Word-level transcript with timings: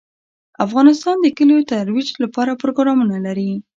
افغانستان 0.65 1.15
د 1.21 1.27
کلیو 1.37 1.59
د 1.63 1.69
ترویج 1.73 2.09
لپاره 2.23 2.59
پروګرامونه 2.61 3.15
لري. 3.25 3.51